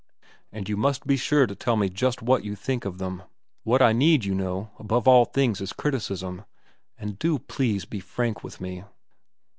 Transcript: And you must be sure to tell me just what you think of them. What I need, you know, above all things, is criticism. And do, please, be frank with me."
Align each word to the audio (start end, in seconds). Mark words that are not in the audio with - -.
And 0.51 0.67
you 0.67 0.77
must 0.77 1.05
be 1.05 1.15
sure 1.15 1.45
to 1.45 1.53
tell 1.53 1.75
me 1.75 1.87
just 1.87 2.23
what 2.23 2.43
you 2.43 2.55
think 2.55 2.85
of 2.85 2.97
them. 2.97 3.21
What 3.63 3.83
I 3.83 3.93
need, 3.93 4.25
you 4.25 4.33
know, 4.33 4.71
above 4.79 5.07
all 5.07 5.25
things, 5.25 5.61
is 5.61 5.73
criticism. 5.73 6.43
And 6.97 7.19
do, 7.19 7.37
please, 7.37 7.85
be 7.85 7.99
frank 7.99 8.43
with 8.43 8.59
me." 8.59 8.83